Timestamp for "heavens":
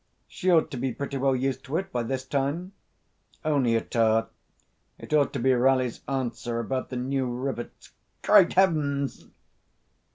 8.53-9.27